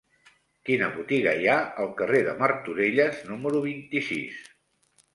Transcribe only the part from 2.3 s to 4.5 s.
de Martorelles número vint-i-sis?